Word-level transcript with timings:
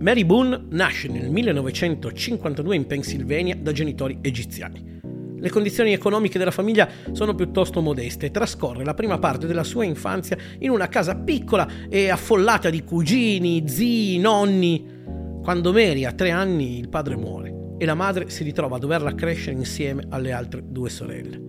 Mary 0.00 0.24
Boone 0.24 0.64
nasce 0.70 1.08
nel 1.08 1.28
1952 1.28 2.74
in 2.74 2.86
Pennsylvania 2.86 3.54
da 3.54 3.70
genitori 3.70 4.18
egiziani. 4.22 4.98
Le 5.38 5.50
condizioni 5.50 5.92
economiche 5.92 6.38
della 6.38 6.50
famiglia 6.50 6.88
sono 7.12 7.34
piuttosto 7.34 7.82
modeste 7.82 8.26
e 8.26 8.30
trascorre 8.30 8.82
la 8.82 8.94
prima 8.94 9.18
parte 9.18 9.46
della 9.46 9.62
sua 9.62 9.84
infanzia 9.84 10.38
in 10.60 10.70
una 10.70 10.88
casa 10.88 11.16
piccola 11.16 11.68
e 11.90 12.08
affollata 12.08 12.70
di 12.70 12.82
cugini, 12.82 13.64
zii, 13.66 14.18
nonni. 14.18 14.98
Quando 15.42 15.70
Mary 15.72 16.04
ha 16.04 16.12
tre 16.12 16.30
anni 16.30 16.78
il 16.78 16.88
padre 16.88 17.16
muore 17.16 17.74
e 17.76 17.84
la 17.84 17.94
madre 17.94 18.30
si 18.30 18.42
ritrova 18.42 18.76
a 18.76 18.78
doverla 18.78 19.14
crescere 19.14 19.56
insieme 19.56 20.06
alle 20.08 20.32
altre 20.32 20.62
due 20.64 20.88
sorelle. 20.88 21.48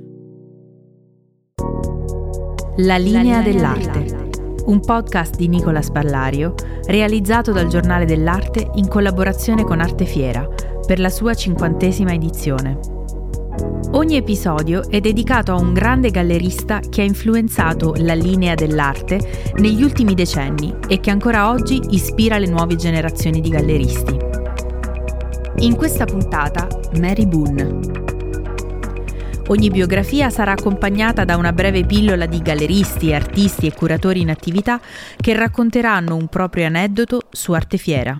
La 2.78 2.98
linea 2.98 3.42
dell'arte, 3.42 4.21
un 4.66 4.80
podcast 4.80 5.36
di 5.36 5.48
Nicola 5.48 5.82
Spallario 5.82 6.54
realizzato 6.86 7.52
dal 7.52 7.68
Giornale 7.68 8.06
dell'Arte 8.06 8.72
in 8.76 8.88
collaborazione 8.88 9.64
con 9.64 9.80
Arte 9.80 10.06
Fiera 10.06 10.48
per 10.86 11.00
la 11.00 11.10
sua 11.10 11.34
cinquantesima 11.34 12.14
edizione. 12.14 12.80
Ogni 13.94 14.16
episodio 14.16 14.90
è 14.90 15.00
dedicato 15.00 15.52
a 15.52 15.60
un 15.60 15.74
grande 15.74 16.12
gallerista 16.12 16.80
che 16.80 17.02
ha 17.02 17.06
influenzato 17.06 17.94
la 17.98 18.14
linea 18.14 18.56
dell'arte 18.56 19.52
negli 19.56 19.84
ultimi 19.84 20.14
decenni 20.14 20.74
e 20.88 21.00
che 21.00 21.10
ancora 21.10 21.50
oggi 21.50 21.80
ispira 21.90 22.38
le 22.38 22.48
nuove 22.48 22.76
generazioni 22.76 23.42
di 23.42 23.50
galleristi. 23.50 24.18
In 25.58 25.76
questa 25.76 26.06
puntata, 26.06 26.68
Mary 27.00 27.26
Boone. 27.26 28.11
Ogni 29.52 29.70
biografia 29.70 30.30
sarà 30.30 30.54
accompagnata 30.54 31.26
da 31.26 31.36
una 31.36 31.52
breve 31.52 31.84
pillola 31.86 32.26
di 32.26 32.42
galleristi, 32.42 33.14
artisti 33.14 33.68
e 33.68 33.74
curatori 33.74 34.22
in 34.22 34.30
attività 34.30 34.80
che 35.18 35.36
racconteranno 35.36 36.16
un 36.16 36.30
proprio 36.30 36.68
aneddoto 36.68 37.24
su 37.30 37.52
Arte 37.52 37.76
Fiera. 37.76 38.18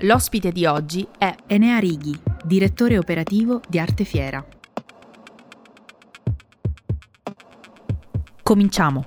L'ospite 0.00 0.52
di 0.52 0.66
oggi 0.66 1.08
è 1.16 1.34
Enea 1.46 1.78
Righi, 1.78 2.14
direttore 2.44 2.98
operativo 2.98 3.62
di 3.66 3.78
Arte 3.78 4.04
Fiera. 4.04 4.44
Cominciamo. 8.42 9.06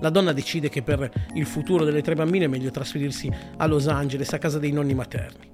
La 0.00 0.10
donna 0.10 0.32
decide 0.32 0.68
che 0.68 0.82
per 0.82 1.28
il 1.34 1.46
futuro 1.46 1.84
delle 1.84 2.02
tre 2.02 2.16
bambine 2.16 2.46
è 2.46 2.48
meglio 2.48 2.72
trasferirsi 2.72 3.30
a 3.58 3.66
Los 3.66 3.86
Angeles, 3.86 4.32
a 4.32 4.38
casa 4.38 4.58
dei 4.58 4.72
nonni 4.72 4.94
materni. 4.94 5.51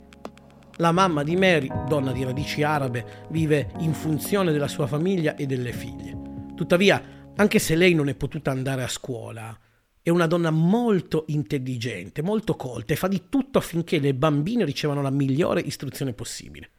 La 0.81 0.93
mamma 0.93 1.25
di 1.25 1.34
Mary, 1.34 1.69
donna 1.89 2.12
di 2.12 2.23
radici 2.23 2.62
arabe, 2.62 3.27
vive 3.31 3.73
in 3.81 3.93
funzione 3.95 4.53
della 4.53 4.69
sua 4.69 4.87
famiglia 4.87 5.34
e 5.34 5.45
delle 5.45 5.73
figlie. 5.73 6.17
Tuttavia, 6.55 7.33
anche 7.34 7.59
se 7.59 7.75
lei 7.75 7.95
non 7.95 8.09
è 8.09 8.15
potuta 8.15 8.53
andare 8.53 8.84
a 8.84 8.89
scuola, 8.89 9.59
è 10.01 10.09
una 10.09 10.29
donna 10.29 10.51
molto 10.51 11.25
intelligente, 11.29 12.23
molto 12.23 12.55
colta 12.55 12.93
e 12.93 12.97
fa 12.97 13.09
di 13.09 13.25
tutto 13.29 13.59
affinché 13.59 13.99
le 13.99 14.15
bambine 14.15 14.65
ricevano 14.65 15.03
la 15.03 15.11
migliore 15.11 15.61
istruzione 15.61 16.12
possibile. 16.12 16.71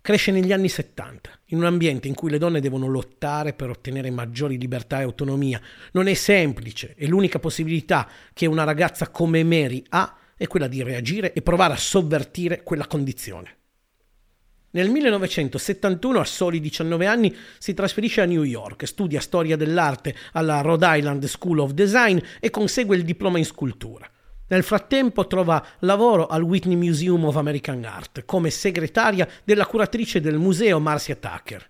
Cresce 0.00 0.30
negli 0.30 0.52
anni 0.52 0.68
70, 0.68 1.30
in 1.46 1.58
un 1.58 1.64
ambiente 1.64 2.06
in 2.06 2.14
cui 2.14 2.30
le 2.30 2.38
donne 2.38 2.60
devono 2.60 2.86
lottare 2.86 3.54
per 3.54 3.70
ottenere 3.70 4.10
maggiori 4.12 4.56
libertà 4.56 5.00
e 5.00 5.02
autonomia. 5.02 5.60
Non 5.92 6.06
è 6.06 6.14
semplice 6.14 6.94
e 6.96 7.08
l'unica 7.08 7.40
possibilità 7.40 8.08
che 8.32 8.46
una 8.46 8.62
ragazza 8.62 9.08
come 9.10 9.42
Mary 9.42 9.82
ha 9.88 10.14
è 10.40 10.46
quella 10.46 10.68
di 10.68 10.82
reagire 10.82 11.34
e 11.34 11.42
provare 11.42 11.74
a 11.74 11.76
sovvertire 11.76 12.62
quella 12.62 12.86
condizione. 12.86 13.56
Nel 14.70 14.88
1971, 14.88 16.18
a 16.18 16.24
soli 16.24 16.60
19 16.60 17.04
anni, 17.04 17.36
si 17.58 17.74
trasferisce 17.74 18.22
a 18.22 18.24
New 18.24 18.44
York, 18.44 18.86
studia 18.86 19.20
storia 19.20 19.58
dell'arte 19.58 20.14
alla 20.32 20.62
Rhode 20.62 20.96
Island 20.96 21.26
School 21.26 21.58
of 21.58 21.72
Design 21.72 22.16
e 22.40 22.48
consegue 22.48 22.96
il 22.96 23.04
diploma 23.04 23.36
in 23.36 23.44
scultura. 23.44 24.10
Nel 24.46 24.62
frattempo 24.62 25.26
trova 25.26 25.62
lavoro 25.80 26.26
al 26.26 26.40
Whitney 26.40 26.76
Museum 26.76 27.22
of 27.26 27.36
American 27.36 27.84
Art 27.84 28.24
come 28.24 28.48
segretaria 28.48 29.28
della 29.44 29.66
curatrice 29.66 30.22
del 30.22 30.38
museo 30.38 30.80
Marcia 30.80 31.16
Tucker. 31.16 31.68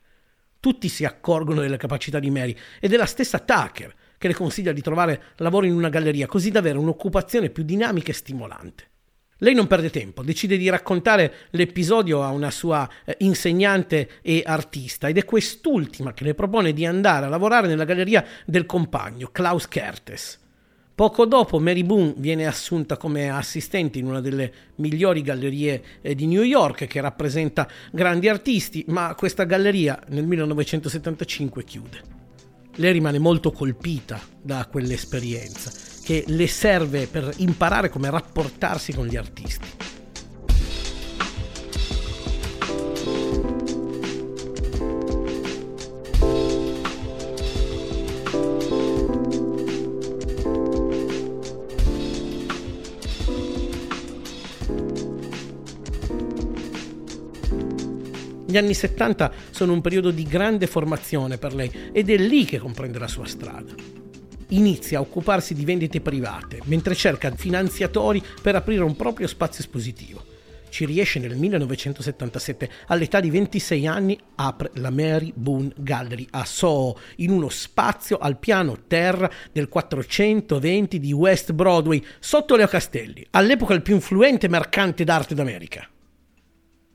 Tutti 0.60 0.88
si 0.88 1.04
accorgono 1.04 1.60
delle 1.60 1.76
capacità 1.76 2.20
di 2.20 2.30
Mary 2.30 2.56
e 2.78 2.86
della 2.86 3.06
stessa 3.06 3.40
Tucker, 3.40 3.92
che 4.20 4.28
le 4.28 4.34
consiglia 4.34 4.72
di 4.72 4.82
trovare 4.82 5.22
lavoro 5.36 5.64
in 5.64 5.72
una 5.72 5.88
galleria 5.88 6.26
così 6.26 6.50
da 6.50 6.58
avere 6.58 6.76
un'occupazione 6.76 7.48
più 7.48 7.62
dinamica 7.62 8.10
e 8.10 8.14
stimolante. 8.14 8.84
Lei 9.38 9.54
non 9.54 9.66
perde 9.66 9.88
tempo, 9.88 10.22
decide 10.22 10.58
di 10.58 10.68
raccontare 10.68 11.32
l'episodio 11.52 12.22
a 12.22 12.28
una 12.28 12.50
sua 12.50 12.86
eh, 13.06 13.16
insegnante 13.20 14.20
e 14.20 14.42
artista 14.44 15.08
ed 15.08 15.16
è 15.16 15.24
quest'ultima 15.24 16.12
che 16.12 16.24
le 16.24 16.34
propone 16.34 16.74
di 16.74 16.84
andare 16.84 17.24
a 17.24 17.28
lavorare 17.30 17.66
nella 17.66 17.84
galleria 17.84 18.22
del 18.44 18.66
compagno, 18.66 19.30
Klaus 19.32 19.66
Kertes. 19.68 20.38
Poco 20.94 21.24
dopo 21.24 21.58
Mary 21.58 21.82
Boone 21.82 22.12
viene 22.18 22.46
assunta 22.46 22.98
come 22.98 23.30
assistente 23.30 23.98
in 23.98 24.04
una 24.04 24.20
delle 24.20 24.52
migliori 24.74 25.22
gallerie 25.22 25.82
eh, 26.02 26.14
di 26.14 26.26
New 26.26 26.42
York 26.42 26.84
che 26.84 27.00
rappresenta 27.00 27.66
grandi 27.90 28.28
artisti, 28.28 28.84
ma 28.88 29.14
questa 29.14 29.44
galleria 29.44 29.98
nel 30.08 30.26
1975 30.26 31.64
chiude. 31.64 32.19
Lei 32.76 32.92
rimane 32.92 33.18
molto 33.18 33.52
colpita 33.52 34.20
da 34.42 34.66
quell'esperienza 34.70 35.70
che 36.02 36.24
le 36.26 36.46
serve 36.46 37.06
per 37.06 37.32
imparare 37.36 37.88
come 37.88 38.10
rapportarsi 38.10 38.92
con 38.92 39.06
gli 39.06 39.16
artisti. 39.16 39.79
Gli 58.50 58.56
anni 58.56 58.74
70 58.74 59.30
sono 59.50 59.72
un 59.72 59.80
periodo 59.80 60.10
di 60.10 60.24
grande 60.24 60.66
formazione 60.66 61.38
per 61.38 61.54
lei 61.54 61.70
ed 61.92 62.10
è 62.10 62.16
lì 62.16 62.44
che 62.44 62.58
comprende 62.58 62.98
la 62.98 63.06
sua 63.06 63.24
strada 63.26 63.72
inizia 64.52 64.98
a 64.98 65.02
occuparsi 65.02 65.54
di 65.54 65.64
vendite 65.64 66.00
private, 66.00 66.58
mentre 66.64 66.96
cerca 66.96 67.30
finanziatori 67.30 68.20
per 68.42 68.56
aprire 68.56 68.82
un 68.82 68.96
proprio 68.96 69.28
spazio 69.28 69.62
espositivo. 69.62 70.24
Ci 70.70 70.84
riesce 70.86 71.18
nel 71.18 71.36
1977, 71.36 72.70
all'età 72.86 73.20
di 73.20 73.30
26 73.30 73.86
anni 73.86 74.18
apre 74.36 74.70
la 74.74 74.90
Mary 74.90 75.32
Boone 75.34 75.72
Gallery 75.76 76.26
a 76.30 76.44
Soho, 76.44 76.98
in 77.16 77.30
uno 77.30 77.48
spazio 77.48 78.18
al 78.18 78.38
piano 78.38 78.78
terra 78.86 79.30
del 79.52 79.68
420 79.68 80.98
di 80.98 81.12
West 81.12 81.52
Broadway, 81.52 82.02
sotto 82.20 82.56
Leo 82.56 82.68
Castelli, 82.68 83.26
all'epoca 83.30 83.74
il 83.74 83.82
più 83.82 83.94
influente 83.94 84.48
mercante 84.48 85.04
d'arte 85.04 85.34
d'America. 85.36 85.89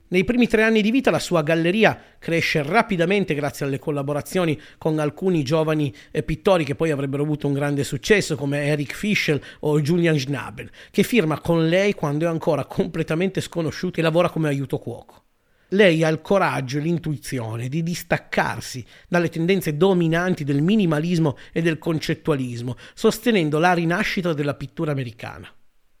Nei 0.08 0.22
primi 0.22 0.46
tre 0.46 0.62
anni 0.62 0.82
di 0.82 0.92
vita 0.92 1.10
la 1.10 1.18
sua 1.18 1.42
galleria 1.42 2.00
cresce 2.20 2.62
rapidamente 2.62 3.34
grazie 3.34 3.66
alle 3.66 3.80
collaborazioni 3.80 4.56
con 4.78 5.00
alcuni 5.00 5.42
giovani 5.42 5.92
eh, 6.12 6.22
pittori 6.22 6.62
che 6.64 6.76
poi 6.76 6.92
avrebbero 6.92 7.24
avuto 7.24 7.48
un 7.48 7.54
grande 7.54 7.82
successo 7.82 8.36
come 8.36 8.66
Eric 8.66 8.94
Fischel 8.94 9.42
o 9.60 9.80
Julian 9.80 10.16
Schnabel, 10.16 10.70
che 10.92 11.02
firma 11.02 11.40
con 11.40 11.66
lei 11.66 11.94
quando 11.94 12.24
è 12.24 12.28
ancora 12.28 12.66
completamente 12.66 13.40
sconosciuto 13.40 13.98
e 13.98 14.02
lavora 14.04 14.30
come 14.30 14.46
aiuto 14.46 14.78
cuoco. 14.78 15.24
Lei 15.70 16.04
ha 16.04 16.08
il 16.08 16.20
coraggio 16.20 16.78
e 16.78 16.82
l'intuizione 16.82 17.68
di 17.68 17.82
distaccarsi 17.82 18.84
dalle 19.08 19.28
tendenze 19.28 19.76
dominanti 19.76 20.44
del 20.44 20.62
minimalismo 20.62 21.36
e 21.52 21.62
del 21.62 21.78
concettualismo, 21.78 22.76
sostenendo 22.94 23.58
la 23.58 23.72
rinascita 23.72 24.32
della 24.32 24.54
pittura 24.54 24.92
americana. 24.92 25.52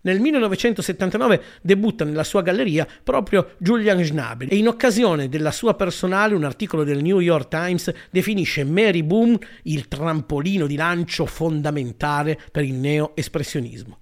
Nel 0.06 0.20
1979 0.20 1.42
debutta 1.62 2.04
nella 2.04 2.22
sua 2.22 2.40
galleria 2.40 2.86
proprio 3.02 3.54
Julian 3.58 4.04
Schnabel 4.04 4.48
e 4.52 4.54
in 4.54 4.68
occasione 4.68 5.28
della 5.28 5.50
sua 5.50 5.74
personale 5.74 6.36
un 6.36 6.44
articolo 6.44 6.84
del 6.84 7.02
New 7.02 7.18
York 7.18 7.48
Times 7.48 7.92
definisce 8.12 8.62
Mary 8.62 9.02
Boom 9.02 9.36
il 9.64 9.88
trampolino 9.88 10.68
di 10.68 10.76
lancio 10.76 11.26
fondamentale 11.26 12.38
per 12.52 12.62
il 12.62 12.74
neo-espressionismo. 12.74 13.98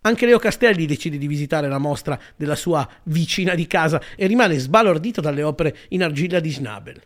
Anche 0.00 0.26
Leo 0.26 0.40
Castelli 0.40 0.86
decide 0.86 1.18
di 1.18 1.28
visitare 1.28 1.68
la 1.68 1.78
mostra 1.78 2.18
della 2.34 2.56
sua 2.56 2.88
vicina 3.04 3.54
di 3.54 3.68
casa 3.68 4.02
e 4.16 4.26
rimane 4.26 4.58
sbalordito 4.58 5.20
dalle 5.20 5.44
opere 5.44 5.76
in 5.90 6.02
argilla 6.02 6.40
di 6.40 6.50
Schnabel. 6.50 7.00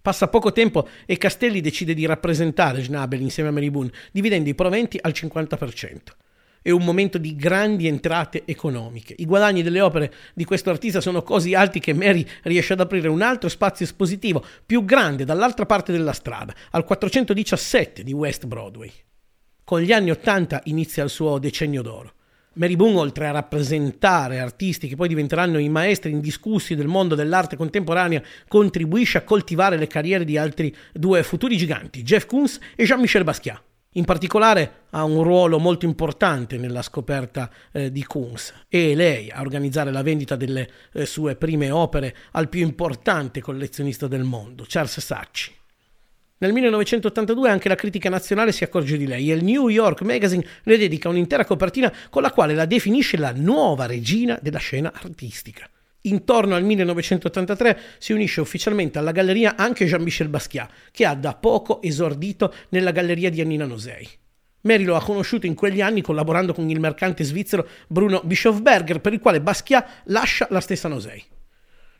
Passa 0.00 0.28
poco 0.28 0.52
tempo 0.52 0.86
e 1.04 1.18
Castelli 1.18 1.60
decide 1.60 1.94
di 1.94 2.06
rappresentare 2.06 2.80
Schnabel 2.80 3.20
insieme 3.20 3.48
a 3.48 3.52
Mary 3.52 3.70
Boone, 3.70 3.90
dividendo 4.12 4.48
i 4.48 4.54
proventi 4.54 4.98
al 5.02 5.12
50% 5.12 6.22
è 6.64 6.70
un 6.70 6.82
momento 6.82 7.18
di 7.18 7.36
grandi 7.36 7.86
entrate 7.86 8.44
economiche. 8.46 9.14
I 9.18 9.26
guadagni 9.26 9.62
delle 9.62 9.82
opere 9.82 10.10
di 10.32 10.46
questo 10.46 10.70
artista 10.70 11.02
sono 11.02 11.22
così 11.22 11.52
alti 11.52 11.78
che 11.78 11.92
Mary 11.92 12.26
riesce 12.44 12.72
ad 12.72 12.80
aprire 12.80 13.08
un 13.08 13.20
altro 13.20 13.50
spazio 13.50 13.84
espositivo 13.84 14.42
più 14.64 14.82
grande 14.86 15.26
dall'altra 15.26 15.66
parte 15.66 15.92
della 15.92 16.14
strada, 16.14 16.54
al 16.70 16.84
417 16.84 18.02
di 18.02 18.14
West 18.14 18.46
Broadway. 18.46 18.90
Con 19.62 19.80
gli 19.80 19.92
anni 19.92 20.10
Ottanta 20.10 20.62
inizia 20.64 21.04
il 21.04 21.10
suo 21.10 21.38
decennio 21.38 21.82
d'oro. 21.82 22.14
Mary 22.54 22.76
Boone, 22.76 22.96
oltre 22.96 23.26
a 23.26 23.32
rappresentare 23.32 24.38
artisti 24.38 24.88
che 24.88 24.96
poi 24.96 25.08
diventeranno 25.08 25.58
i 25.58 25.68
maestri 25.68 26.12
indiscussi 26.12 26.74
del 26.74 26.86
mondo 26.86 27.14
dell'arte 27.14 27.56
contemporanea, 27.56 28.22
contribuisce 28.48 29.18
a 29.18 29.22
coltivare 29.22 29.76
le 29.76 29.86
carriere 29.86 30.24
di 30.24 30.38
altri 30.38 30.74
due 30.94 31.22
futuri 31.24 31.58
giganti, 31.58 32.02
Jeff 32.02 32.24
Koons 32.24 32.58
e 32.74 32.84
Jean-Michel 32.84 33.24
Basquiat. 33.24 33.73
In 33.96 34.04
particolare 34.04 34.86
ha 34.90 35.04
un 35.04 35.22
ruolo 35.22 35.60
molto 35.60 35.84
importante 35.84 36.58
nella 36.58 36.82
scoperta 36.82 37.48
eh, 37.70 37.92
di 37.92 38.02
Kunz 38.04 38.52
e 38.68 38.92
lei 38.96 39.30
a 39.30 39.40
organizzare 39.40 39.92
la 39.92 40.02
vendita 40.02 40.34
delle 40.34 40.68
eh, 40.92 41.06
sue 41.06 41.36
prime 41.36 41.70
opere 41.70 42.14
al 42.32 42.48
più 42.48 42.62
importante 42.62 43.40
collezionista 43.40 44.08
del 44.08 44.24
mondo, 44.24 44.64
Charles 44.66 44.98
Sacchi. 44.98 45.52
Nel 46.38 46.52
1982 46.52 47.48
anche 47.48 47.68
la 47.68 47.76
critica 47.76 48.08
nazionale 48.08 48.50
si 48.50 48.64
accorge 48.64 48.96
di 48.96 49.06
lei 49.06 49.30
e 49.30 49.34
il 49.34 49.44
New 49.44 49.68
York 49.68 50.02
Magazine 50.02 50.44
le 50.64 50.76
dedica 50.76 51.08
un'intera 51.08 51.44
copertina 51.44 51.92
con 52.10 52.22
la 52.22 52.32
quale 52.32 52.54
la 52.54 52.66
definisce 52.66 53.16
la 53.16 53.32
nuova 53.32 53.86
regina 53.86 54.36
della 54.42 54.58
scena 54.58 54.92
artistica. 54.92 55.68
Intorno 56.06 56.54
al 56.54 56.64
1983 56.64 57.80
si 57.98 58.12
unisce 58.12 58.42
ufficialmente 58.42 58.98
alla 58.98 59.10
galleria 59.10 59.56
anche 59.56 59.86
Jean-Michel 59.86 60.28
Basquiat, 60.28 60.70
che 60.90 61.06
ha 61.06 61.14
da 61.14 61.34
poco 61.34 61.80
esordito 61.80 62.52
nella 62.70 62.90
galleria 62.90 63.30
di 63.30 63.40
Annina 63.40 63.64
Nosei. 63.64 64.06
Mary 64.62 64.84
lo 64.84 64.96
ha 64.96 65.02
conosciuto 65.02 65.46
in 65.46 65.54
quegli 65.54 65.80
anni 65.80 66.02
collaborando 66.02 66.52
con 66.52 66.68
il 66.68 66.78
mercante 66.78 67.24
svizzero 67.24 67.66
Bruno 67.86 68.20
Bischofberger, 68.22 69.00
per 69.00 69.14
il 69.14 69.20
quale 69.20 69.40
Basquiat 69.40 70.02
lascia 70.04 70.46
la 70.50 70.60
stessa 70.60 70.88
Nosei. 70.88 71.22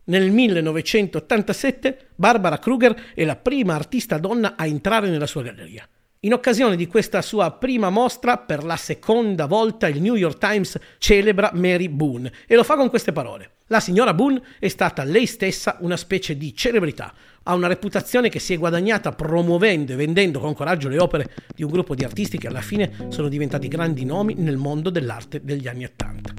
Nel 0.04 0.30
1987 0.30 2.08
Barbara 2.14 2.58
Kruger 2.58 3.12
è 3.14 3.24
la 3.24 3.36
prima 3.36 3.74
artista 3.74 4.18
donna 4.18 4.54
a 4.54 4.66
entrare 4.66 5.08
nella 5.08 5.26
sua 5.26 5.42
galleria. 5.42 5.88
In 6.24 6.32
occasione 6.32 6.74
di 6.74 6.86
questa 6.86 7.20
sua 7.20 7.50
prima 7.50 7.90
mostra, 7.90 8.38
per 8.38 8.64
la 8.64 8.76
seconda 8.76 9.44
volta 9.44 9.88
il 9.88 10.00
New 10.00 10.14
York 10.14 10.38
Times 10.38 10.78
celebra 10.96 11.50
Mary 11.52 11.90
Boone 11.90 12.32
e 12.46 12.56
lo 12.56 12.64
fa 12.64 12.76
con 12.76 12.88
queste 12.88 13.12
parole. 13.12 13.56
La 13.66 13.78
signora 13.78 14.14
Boone 14.14 14.40
è 14.58 14.68
stata 14.68 15.04
lei 15.04 15.26
stessa 15.26 15.76
una 15.80 15.98
specie 15.98 16.38
di 16.38 16.56
celebrità. 16.56 17.12
Ha 17.42 17.54
una 17.54 17.66
reputazione 17.66 18.30
che 18.30 18.38
si 18.38 18.54
è 18.54 18.58
guadagnata 18.58 19.12
promuovendo 19.12 19.92
e 19.92 19.96
vendendo 19.96 20.40
con 20.40 20.54
coraggio 20.54 20.88
le 20.88 20.98
opere 20.98 21.30
di 21.54 21.62
un 21.62 21.70
gruppo 21.70 21.94
di 21.94 22.04
artisti 22.04 22.38
che 22.38 22.48
alla 22.48 22.62
fine 22.62 23.08
sono 23.08 23.28
diventati 23.28 23.68
grandi 23.68 24.06
nomi 24.06 24.32
nel 24.32 24.56
mondo 24.56 24.88
dell'arte 24.88 25.42
degli 25.44 25.68
anni 25.68 25.84
Ottanta. 25.84 26.32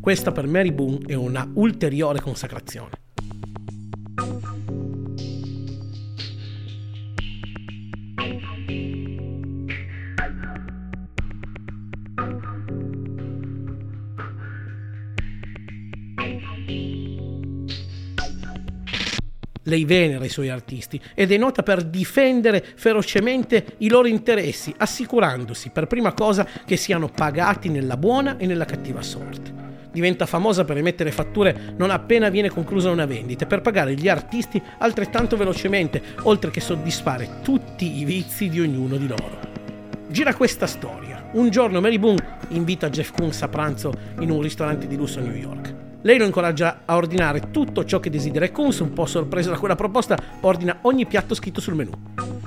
Questa 0.00 0.30
per 0.30 0.46
Mary 0.46 0.70
Boone 0.70 1.00
è 1.06 1.14
una 1.14 1.50
ulteriore 1.54 2.20
consacrazione. 2.20 3.01
Lei 19.64 19.84
venera 19.84 20.24
i 20.24 20.28
suoi 20.28 20.48
artisti 20.48 21.00
ed 21.14 21.30
è 21.30 21.36
nota 21.36 21.62
per 21.62 21.84
difendere 21.84 22.64
ferocemente 22.74 23.76
i 23.78 23.88
loro 23.88 24.08
interessi, 24.08 24.74
assicurandosi 24.76 25.70
per 25.70 25.86
prima 25.86 26.12
cosa 26.12 26.46
che 26.64 26.76
siano 26.76 27.08
pagati 27.08 27.68
nella 27.68 27.96
buona 27.96 28.38
e 28.38 28.46
nella 28.46 28.64
cattiva 28.64 29.02
sorte. 29.02 29.70
Diventa 29.92 30.26
famosa 30.26 30.64
per 30.64 30.78
emettere 30.78 31.12
fatture 31.12 31.74
non 31.76 31.90
appena 31.90 32.28
viene 32.28 32.48
conclusa 32.48 32.90
una 32.90 33.06
vendita 33.06 33.46
per 33.46 33.60
pagare 33.60 33.94
gli 33.94 34.08
artisti 34.08 34.60
altrettanto 34.78 35.36
velocemente, 35.36 36.02
oltre 36.22 36.50
che 36.50 36.60
soddisfare 36.60 37.40
tutti 37.42 38.00
i 38.00 38.04
vizi 38.04 38.48
di 38.48 38.60
ognuno 38.60 38.96
di 38.96 39.06
loro. 39.06 39.38
Gira 40.08 40.34
questa 40.34 40.66
storia. 40.66 41.28
Un 41.34 41.50
giorno 41.50 41.80
Mary 41.80 41.98
Boone 41.98 42.38
invita 42.48 42.90
Jeff 42.90 43.12
Koons 43.12 43.42
a 43.42 43.48
pranzo 43.48 43.92
in 44.20 44.30
un 44.30 44.42
ristorante 44.42 44.86
di 44.86 44.96
lusso 44.96 45.20
a 45.20 45.22
New 45.22 45.34
York. 45.34 45.91
Lei 46.04 46.18
lo 46.18 46.24
incoraggia 46.24 46.82
a 46.84 46.96
ordinare 46.96 47.50
tutto 47.52 47.84
ciò 47.84 48.00
che 48.00 48.10
desidera 48.10 48.44
e 48.44 48.50
Kunz, 48.50 48.80
un 48.80 48.92
po' 48.92 49.06
sorpreso 49.06 49.50
da 49.50 49.58
quella 49.58 49.76
proposta, 49.76 50.16
ordina 50.40 50.78
ogni 50.82 51.06
piatto 51.06 51.34
scritto 51.34 51.60
sul 51.60 51.74
menù. 51.74 51.92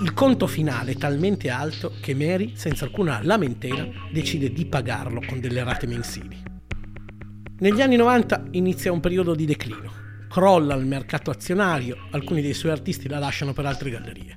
Il 0.01 0.13
conto 0.13 0.45
finale 0.45 0.91
è 0.91 0.95
talmente 0.95 1.49
alto 1.49 1.93
che 2.01 2.13
Mary, 2.13 2.51
senza 2.55 2.83
alcuna 2.83 3.21
lamentela, 3.23 3.87
decide 4.11 4.51
di 4.51 4.65
pagarlo 4.65 5.21
con 5.25 5.39
delle 5.39 5.63
rate 5.63 5.87
mensili. 5.87 6.37
Negli 7.59 7.81
anni 7.81 7.95
90 7.95 8.43
inizia 8.51 8.91
un 8.91 8.99
periodo 8.99 9.33
di 9.33 9.45
declino 9.45 10.04
crolla 10.27 10.75
il 10.75 10.85
mercato 10.85 11.31
azionario, 11.31 12.07
alcuni 12.11 12.41
dei 12.41 12.53
suoi 12.53 12.71
artisti 12.71 13.07
la 13.07 13.19
lasciano 13.19 13.53
per 13.53 13.65
altre 13.65 13.89
gallerie. 13.89 14.35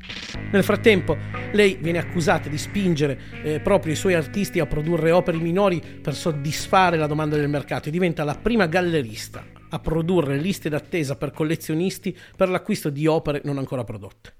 Nel 0.52 0.64
frattempo 0.64 1.16
lei 1.52 1.76
viene 1.80 1.98
accusata 1.98 2.48
di 2.48 2.58
spingere 2.58 3.20
eh, 3.42 3.60
proprio 3.60 3.92
i 3.92 3.96
suoi 3.96 4.14
artisti 4.14 4.60
a 4.60 4.66
produrre 4.66 5.10
opere 5.10 5.38
minori 5.38 5.80
per 5.80 6.14
soddisfare 6.14 6.96
la 6.96 7.06
domanda 7.06 7.36
del 7.36 7.48
mercato 7.48 7.88
e 7.88 7.92
diventa 7.92 8.24
la 8.24 8.36
prima 8.36 8.66
gallerista 8.66 9.44
a 9.70 9.78
produrre 9.78 10.38
liste 10.38 10.68
d'attesa 10.68 11.16
per 11.16 11.30
collezionisti 11.30 12.16
per 12.36 12.48
l'acquisto 12.48 12.90
di 12.90 13.06
opere 13.06 13.40
non 13.44 13.58
ancora 13.58 13.84
prodotte. 13.84 14.34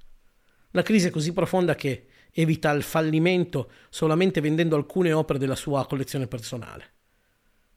La 0.72 0.82
crisi 0.82 1.08
è 1.08 1.10
così 1.10 1.32
profonda 1.32 1.74
che 1.74 2.06
evita 2.32 2.70
il 2.70 2.82
fallimento 2.82 3.70
solamente 3.88 4.40
vendendo 4.40 4.76
alcune 4.76 5.12
opere 5.12 5.38
della 5.38 5.56
sua 5.56 5.86
collezione 5.86 6.26
personale. 6.26 6.92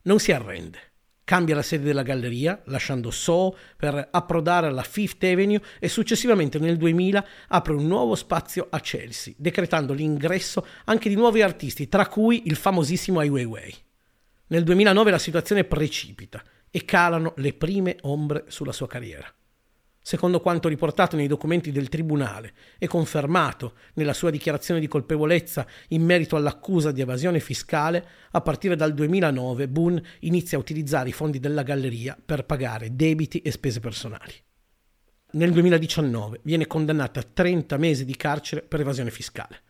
Non 0.03 0.19
si 0.19 0.31
arrende 0.31 0.90
Cambia 1.23 1.55
la 1.55 1.61
sede 1.61 1.85
della 1.85 2.03
galleria, 2.03 2.61
lasciando 2.65 3.09
Soho 3.11 3.55
per 3.77 4.09
approdare 4.11 4.67
alla 4.67 4.83
Fifth 4.83 5.23
Avenue 5.23 5.61
e 5.79 5.87
successivamente 5.87 6.59
nel 6.59 6.77
2000 6.77 7.25
apre 7.47 7.73
un 7.73 7.87
nuovo 7.87 8.15
spazio 8.15 8.67
a 8.69 8.79
Chelsea, 8.79 9.33
decretando 9.37 9.93
l'ingresso 9.93 10.65
anche 10.85 11.09
di 11.09 11.15
nuovi 11.15 11.41
artisti, 11.41 11.87
tra 11.87 12.07
cui 12.07 12.43
il 12.47 12.55
famosissimo 12.55 13.19
Ai 13.19 13.29
Weiwei. 13.29 13.75
Nel 14.47 14.63
2009 14.63 15.11
la 15.11 15.17
situazione 15.17 15.63
precipita 15.63 16.43
e 16.69 16.83
calano 16.83 17.33
le 17.37 17.53
prime 17.53 17.97
ombre 18.01 18.45
sulla 18.47 18.73
sua 18.73 18.87
carriera. 18.87 19.33
Secondo 20.03 20.41
quanto 20.41 20.67
riportato 20.67 21.15
nei 21.15 21.27
documenti 21.27 21.71
del 21.71 21.87
Tribunale 21.87 22.53
e 22.79 22.87
confermato 22.87 23.73
nella 23.93 24.13
sua 24.13 24.31
dichiarazione 24.31 24.79
di 24.79 24.87
colpevolezza 24.87 25.65
in 25.89 26.03
merito 26.03 26.35
all'accusa 26.35 26.91
di 26.91 27.01
evasione 27.01 27.39
fiscale, 27.39 28.05
a 28.31 28.41
partire 28.41 28.75
dal 28.75 28.95
2009 28.95 29.67
Boone 29.67 30.03
inizia 30.21 30.57
a 30.57 30.61
utilizzare 30.61 31.09
i 31.09 31.13
fondi 31.13 31.39
della 31.39 31.61
galleria 31.61 32.17
per 32.23 32.45
pagare 32.45 32.95
debiti 32.95 33.39
e 33.41 33.51
spese 33.51 33.79
personali. 33.79 34.33
Nel 35.33 35.51
2019 35.51 36.41
viene 36.43 36.65
condannata 36.65 37.19
a 37.19 37.27
30 37.31 37.77
mesi 37.77 38.03
di 38.03 38.15
carcere 38.17 38.63
per 38.63 38.79
evasione 38.79 39.11
fiscale. 39.11 39.61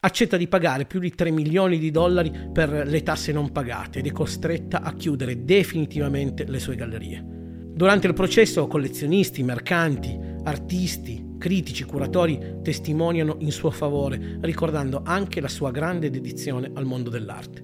Accetta 0.00 0.36
di 0.36 0.48
pagare 0.48 0.84
più 0.84 1.00
di 1.00 1.14
3 1.14 1.30
milioni 1.30 1.78
di 1.78 1.90
dollari 1.90 2.50
per 2.52 2.86
le 2.86 3.02
tasse 3.02 3.32
non 3.32 3.50
pagate 3.50 4.00
ed 4.00 4.06
è 4.06 4.12
costretta 4.12 4.82
a 4.82 4.92
chiudere 4.92 5.44
definitivamente 5.44 6.44
le 6.44 6.60
sue 6.60 6.76
gallerie. 6.76 7.37
Durante 7.78 8.08
il 8.08 8.12
processo 8.12 8.66
collezionisti, 8.66 9.44
mercanti, 9.44 10.18
artisti, 10.42 11.36
critici, 11.38 11.84
curatori 11.84 12.56
testimoniano 12.60 13.36
in 13.38 13.52
suo 13.52 13.70
favore, 13.70 14.40
ricordando 14.40 15.02
anche 15.04 15.40
la 15.40 15.46
sua 15.46 15.70
grande 15.70 16.10
dedizione 16.10 16.72
al 16.74 16.84
mondo 16.84 17.08
dell'arte. 17.08 17.62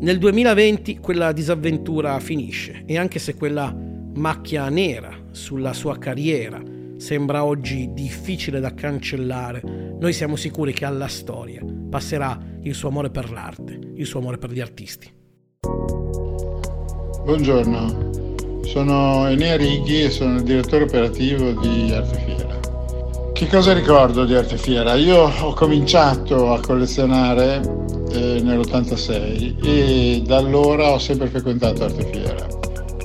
Nel 0.00 0.18
2020 0.18 0.98
quella 0.98 1.30
disavventura 1.30 2.18
finisce 2.18 2.82
e 2.86 2.98
anche 2.98 3.20
se 3.20 3.36
quella 3.36 3.72
macchia 4.14 4.68
nera 4.68 5.16
sulla 5.30 5.74
sua 5.74 5.96
carriera 5.96 6.60
sembra 6.96 7.44
oggi 7.44 7.90
difficile 7.92 8.58
da 8.58 8.74
cancellare, 8.74 9.62
noi 9.96 10.12
siamo 10.12 10.34
sicuri 10.34 10.72
che 10.72 10.84
alla 10.84 11.06
storia 11.06 11.64
passerà 11.88 12.36
il 12.62 12.74
suo 12.74 12.88
amore 12.88 13.10
per 13.10 13.30
l'arte, 13.30 13.78
il 13.94 14.06
suo 14.06 14.18
amore 14.18 14.38
per 14.38 14.50
gli 14.50 14.60
artisti. 14.60 15.08
Buongiorno, 17.24 18.24
sono 18.66 19.28
Enea 19.28 19.56
Righi 19.56 20.02
e 20.02 20.10
sono 20.10 20.36
il 20.36 20.42
direttore 20.42 20.84
operativo 20.84 21.52
di 21.52 21.92
Artefiera. 21.92 22.58
Che 23.32 23.46
cosa 23.46 23.72
ricordo 23.72 24.24
di 24.24 24.34
Artefiera? 24.34 24.94
Io 24.94 25.30
ho 25.40 25.52
cominciato 25.54 26.52
a 26.52 26.60
collezionare 26.60 27.60
eh, 28.10 28.40
nell'86 28.42 29.64
e 29.64 30.22
da 30.24 30.38
allora 30.38 30.92
ho 30.92 30.98
sempre 30.98 31.28
frequentato 31.28 31.84
Artefiera. 31.84 32.46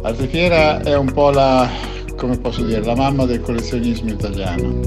Artefiera 0.04 0.82
è 0.82 0.96
un 0.98 1.12
po' 1.12 1.30
la, 1.30 1.70
come 2.16 2.38
posso 2.40 2.64
dire, 2.64 2.84
la 2.84 2.96
mamma 2.96 3.26
del 3.26 3.42
collezionismo 3.42 4.10
italiano. 4.10 4.80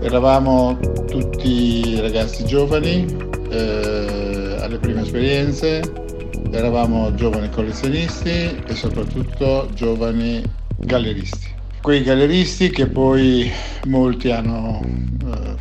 Eravamo 0.00 0.78
tutti 1.08 2.00
ragazzi 2.00 2.44
giovani, 2.44 3.06
eh, 3.50 4.56
alle 4.60 4.78
prime 4.78 5.02
esperienze, 5.02 6.05
eravamo 6.50 7.14
giovani 7.14 7.48
collezionisti 7.50 8.28
e 8.28 8.74
soprattutto 8.74 9.70
giovani 9.74 10.42
galleristi. 10.78 11.54
Quei 11.80 12.02
galleristi 12.02 12.70
che 12.70 12.86
poi 12.86 13.50
molti 13.84 14.30
hanno 14.30 14.80
eh, 14.84 15.54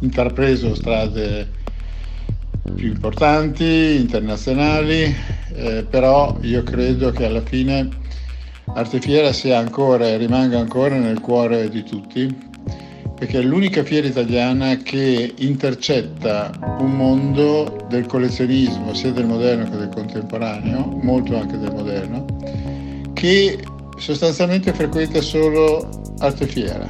intrapreso 0.00 0.74
strade 0.74 1.48
più 2.74 2.88
importanti, 2.88 3.96
internazionali, 4.00 5.14
eh, 5.54 5.86
però 5.88 6.36
io 6.42 6.62
credo 6.62 7.10
che 7.10 7.24
alla 7.24 7.42
fine 7.42 7.98
Artefiera 8.74 9.32
sia 9.32 9.58
ancora 9.58 10.06
e 10.06 10.16
rimanga 10.16 10.58
ancora 10.58 10.96
nel 10.96 11.20
cuore 11.20 11.68
di 11.68 11.82
tutti 11.82 12.49
perché 13.20 13.40
è 13.40 13.42
l'unica 13.42 13.84
fiera 13.84 14.06
italiana 14.06 14.78
che 14.78 15.34
intercetta 15.36 16.50
un 16.78 16.96
mondo 16.96 17.84
del 17.90 18.06
collezionismo, 18.06 18.94
sia 18.94 19.12
del 19.12 19.26
moderno 19.26 19.68
che 19.68 19.76
del 19.76 19.90
contemporaneo, 19.90 20.98
molto 21.02 21.38
anche 21.38 21.58
del 21.58 21.70
moderno, 21.70 22.24
che 23.12 23.62
sostanzialmente 23.98 24.72
frequenta 24.72 25.20
solo 25.20 26.14
arte 26.20 26.46
fiera. 26.46 26.88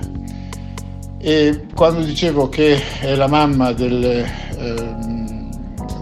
E 1.19 1.67
quando 1.75 2.05
dicevo 2.05 2.49
che 2.49 2.81
è 3.01 3.17
la 3.17 3.27
mamma 3.27 3.73
del, 3.73 4.05
eh, 4.05 4.97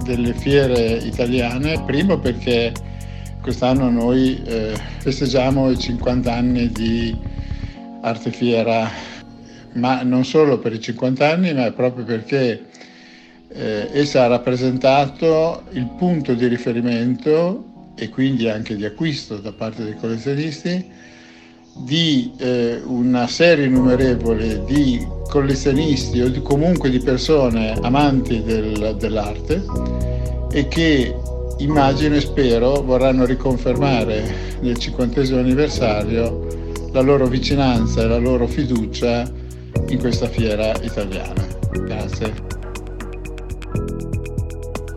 delle 0.04 0.35
fiere 0.35 0.97
italiane, 1.04 1.82
primo 1.87 2.18
perché 2.18 2.75
quest'anno 3.40 3.88
noi 3.88 4.42
eh, 4.44 4.75
festeggiamo 4.99 5.70
i 5.70 5.78
50 5.78 6.30
anni 6.30 6.68
di 6.68 7.18
Arte 8.02 8.30
Fiera, 8.30 9.16
ma 9.78 10.02
non 10.02 10.25
solo 10.25 10.58
per 10.58 10.73
i 10.73 10.80
50 10.80 11.28
anni, 11.28 11.54
ma 11.54 11.70
proprio 11.73 12.04
perché 12.04 12.66
eh, 13.49 13.88
essa 13.92 14.25
ha 14.25 14.26
rappresentato 14.26 15.62
il 15.70 15.87
punto 15.97 16.35
di 16.35 16.47
riferimento 16.47 17.92
e 17.97 18.08
quindi 18.08 18.49
anche 18.49 18.76
di 18.76 18.85
acquisto 18.85 19.38
da 19.38 19.52
parte 19.52 19.85
dei 19.85 19.97
collezionisti 19.97 20.97
di 21.78 22.32
eh, 22.38 22.80
una 22.85 23.26
serie 23.26 23.66
innumerevole 23.66 24.64
di 24.64 25.06
collezionisti 25.28 26.20
o 26.20 26.28
di, 26.28 26.40
comunque 26.42 26.90
di 26.90 26.99
persone 26.99 27.73
amanti 27.80 28.42
del, 28.42 28.97
dell'arte 28.99 29.62
e 30.50 30.66
che 30.68 31.14
immagino 31.58 32.16
e 32.16 32.20
spero 32.20 32.82
vorranno 32.82 33.25
riconfermare 33.25 34.56
nel 34.61 34.76
cinquantesimo 34.76 35.38
anniversario 35.38 36.47
la 36.92 37.00
loro 37.00 37.26
vicinanza 37.26 38.02
e 38.02 38.06
la 38.06 38.18
loro 38.18 38.47
fiducia 38.47 39.30
in 39.88 39.99
questa 39.99 40.28
fiera 40.28 40.73
italiana. 40.82 41.47
Grazie. 41.70 42.47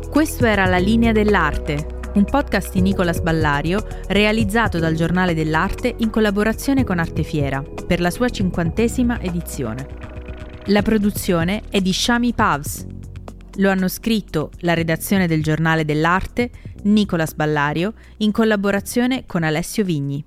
Questo 0.10 0.46
era 0.46 0.66
La 0.66 0.78
linea 0.78 1.12
dell'arte, 1.12 2.02
un 2.16 2.26
podcast 2.26 2.74
di 2.74 2.82
Nicolas 2.82 3.22
Ballario 3.22 3.86
realizzato 4.08 4.78
dal 4.78 4.94
Giornale 4.94 5.34
dell'Arte 5.34 5.96
in 6.00 6.10
collaborazione 6.10 6.84
con 6.84 7.00
Artefiera 7.00 7.64
per 7.88 8.02
la 8.02 8.10
sua 8.10 8.28
cinquantesima 8.28 9.22
edizione. 9.22 9.88
La 10.66 10.82
produzione 10.82 11.64
è 11.70 11.80
di 11.80 11.94
Shami 11.94 12.34
Pavs. 12.34 12.86
Lo 13.56 13.70
hanno 13.70 13.88
scritto 13.88 14.52
la 14.60 14.74
redazione 14.74 15.28
del 15.28 15.42
Giornale 15.42 15.86
dell'Arte, 15.86 16.50
Nicolas 16.84 17.34
Ballario, 17.34 17.94
in 18.18 18.32
collaborazione 18.32 19.24
con 19.26 19.44
Alessio 19.44 19.84
Vigni. 19.84 20.24